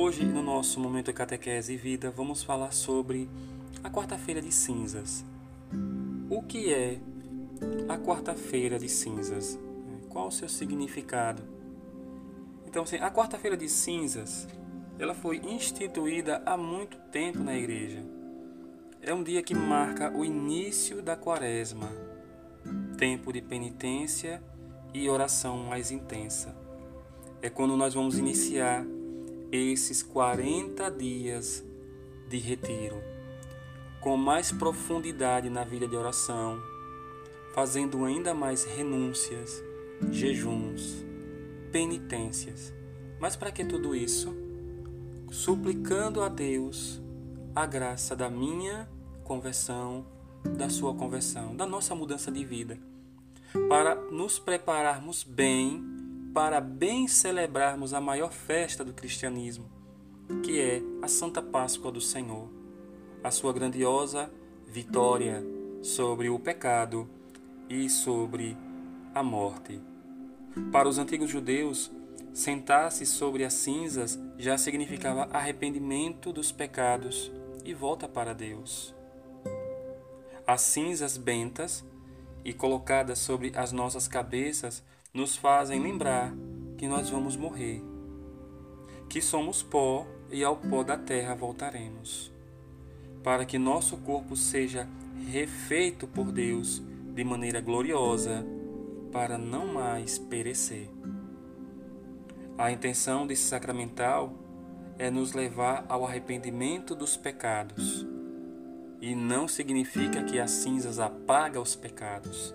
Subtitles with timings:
[0.00, 3.28] Hoje, no nosso momento catequese e vida, vamos falar sobre
[3.82, 5.24] a quarta-feira de cinzas.
[6.30, 7.00] O que é
[7.88, 9.58] a quarta-feira de cinzas?
[10.08, 11.42] Qual o seu significado?
[12.64, 14.46] Então, assim, a quarta-feira de cinzas,
[15.00, 18.00] ela foi instituída há muito tempo na igreja.
[19.02, 21.90] É um dia que marca o início da quaresma,
[22.96, 24.40] tempo de penitência
[24.94, 26.54] e oração mais intensa.
[27.42, 28.86] É quando nós vamos iniciar
[29.50, 31.64] esses 40 dias
[32.28, 33.02] de retiro,
[34.00, 36.60] com mais profundidade na vida de oração,
[37.54, 39.62] fazendo ainda mais renúncias,
[40.10, 41.04] jejuns,
[41.72, 42.72] penitências.
[43.18, 44.36] Mas para que tudo isso?
[45.30, 47.00] Suplicando a Deus
[47.54, 48.88] a graça da minha
[49.24, 50.06] conversão,
[50.56, 52.78] da sua conversão, da nossa mudança de vida,
[53.68, 55.97] para nos prepararmos bem
[56.38, 59.68] para bem celebrarmos a maior festa do cristianismo,
[60.44, 62.48] que é a Santa Páscoa do Senhor,
[63.24, 64.30] a sua grandiosa
[64.64, 65.44] vitória
[65.82, 67.10] sobre o pecado
[67.68, 68.56] e sobre
[69.12, 69.82] a morte.
[70.70, 71.90] Para os antigos judeus,
[72.32, 77.32] sentar-se sobre as cinzas já significava arrependimento dos pecados
[77.64, 78.94] e volta para Deus.
[80.46, 81.84] As cinzas bentas
[82.44, 86.34] e colocadas sobre as nossas cabeças nos fazem lembrar
[86.76, 87.82] que nós vamos morrer,
[89.08, 92.32] que somos pó e ao pó da terra voltaremos,
[93.22, 94.88] para que nosso corpo seja
[95.30, 96.82] refeito por Deus
[97.14, 98.46] de maneira gloriosa,
[99.10, 100.88] para não mais perecer.
[102.56, 104.32] A intenção desse sacramental
[104.98, 108.06] é nos levar ao arrependimento dos pecados.
[109.00, 112.52] E não significa que as cinzas apaga os pecados,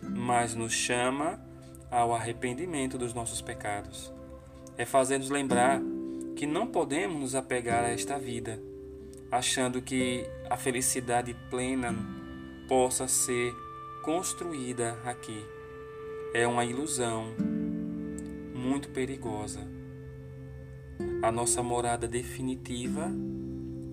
[0.00, 1.38] mas nos chama
[1.92, 4.10] ao arrependimento dos nossos pecados.
[4.78, 5.78] É fazer-nos lembrar
[6.34, 8.58] que não podemos nos apegar a esta vida,
[9.30, 11.94] achando que a felicidade plena
[12.66, 13.52] possa ser
[14.02, 15.44] construída aqui.
[16.32, 17.26] É uma ilusão
[18.54, 19.60] muito perigosa.
[21.22, 23.10] A nossa morada definitiva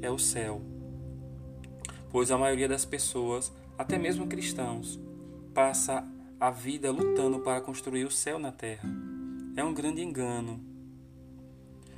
[0.02, 0.62] é o céu,
[2.10, 4.98] pois a maioria das pessoas, até mesmo cristãos,
[5.54, 6.08] passa
[6.40, 8.90] a vida lutando para construir o céu na terra.
[9.58, 10.64] É um grande engano.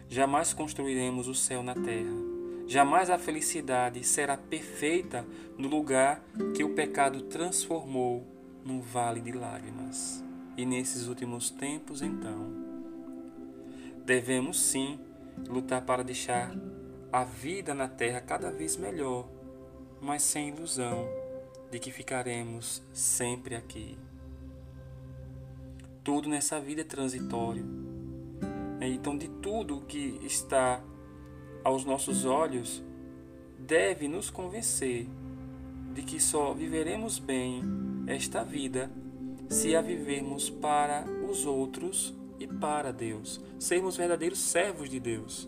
[0.10, 2.32] Jamais construiremos o céu na terra.
[2.66, 6.24] Jamais a felicidade será perfeita no lugar
[6.56, 8.26] que o pecado transformou
[8.66, 10.24] num vale de lágrimas.
[10.58, 12.52] E nesses últimos tempos, então,
[14.04, 15.00] devemos sim
[15.48, 16.52] lutar para deixar
[17.14, 19.30] a vida na terra cada vez melhor,
[20.02, 21.08] mas sem ilusão
[21.70, 23.98] de que ficaremos sempre aqui.
[26.04, 27.66] Tudo nessa vida é transitório.
[28.80, 30.82] É, então, de tudo que está
[31.64, 32.84] aos nossos olhos,
[33.60, 35.08] deve nos convencer
[35.94, 37.64] de que só viveremos bem
[38.08, 38.90] esta vida
[39.50, 45.48] se a vivermos para os outros e para Deus, sermos verdadeiros servos de Deus.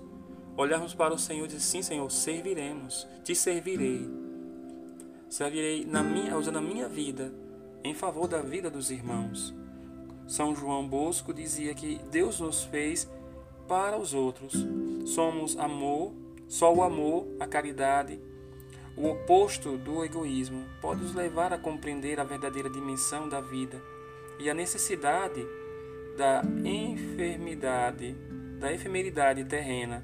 [0.55, 4.07] Olharmos para o Senhor e dizer: Sim, Senhor, serviremos, te servirei.
[5.27, 7.33] Servirei na minha, usando a minha vida
[7.83, 9.62] em favor da vida dos irmãos.
[10.33, 13.07] São João Bosco dizia que Deus nos fez
[13.67, 14.65] para os outros.
[15.05, 16.11] Somos amor,
[16.47, 18.19] só o amor, a caridade,
[18.97, 23.79] o oposto do egoísmo, pode nos levar a compreender a verdadeira dimensão da vida
[24.39, 25.45] e a necessidade
[26.17, 28.15] da enfermidade,
[28.59, 30.01] da efemeridade terrena.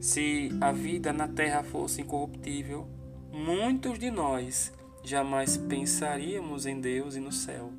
[0.00, 2.86] Se a vida na terra fosse incorruptível,
[3.32, 4.72] muitos de nós
[5.02, 7.72] jamais pensaríamos em Deus e no céu.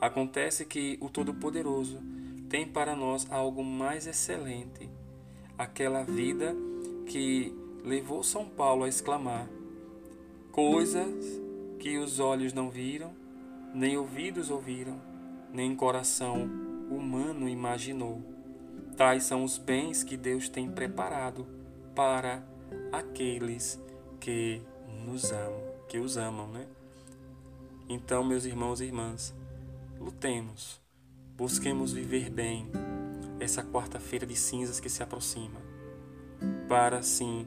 [0.00, 2.00] Acontece que o Todo-Poderoso
[2.48, 4.88] tem para nós algo mais excelente,
[5.58, 6.56] aquela vida
[7.06, 9.46] que levou São Paulo a exclamar:
[10.50, 11.40] coisas
[11.78, 13.12] que os olhos não viram,
[13.74, 14.98] nem ouvidos ouviram,
[15.52, 16.48] nem coração
[16.90, 18.22] humano imaginou.
[18.96, 21.46] Tais são os bens que Deus tem preparado
[21.94, 22.42] para
[22.92, 23.78] aqueles
[24.18, 24.62] que
[25.04, 26.66] nos amam, que os amam, né?
[27.88, 29.34] Então, meus irmãos e irmãs,
[30.00, 30.80] lutemos,
[31.36, 32.70] busquemos viver bem
[33.38, 35.60] essa quarta-feira de cinzas que se aproxima,
[36.66, 37.46] para assim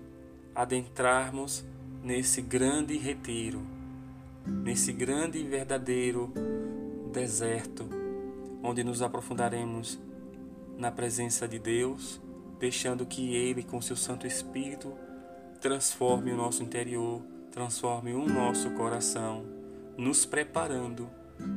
[0.53, 1.65] adentrarmos
[2.03, 3.59] nesse grande retiro,
[4.45, 6.31] nesse grande e verdadeiro
[7.11, 7.89] deserto,
[8.61, 9.99] onde nos aprofundaremos
[10.77, 12.21] na presença de Deus,
[12.59, 14.93] deixando que Ele, com seu Santo Espírito,
[15.59, 17.21] transforme o nosso interior,
[17.51, 19.43] transforme o nosso coração,
[19.97, 21.09] nos preparando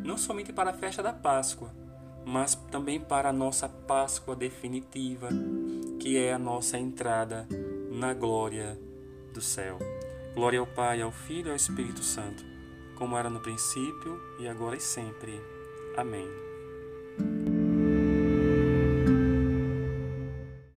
[0.04, 1.70] não somente para a festa da Páscoa,
[2.24, 5.28] mas também para a nossa Páscoa definitiva,
[6.00, 7.46] que é a nossa entrada
[7.90, 8.78] na glória
[9.32, 9.78] do céu.
[10.34, 12.44] Glória ao Pai, ao Filho e ao Espírito Santo,
[12.96, 15.40] como era no princípio e agora e sempre.
[15.96, 17.55] Amém.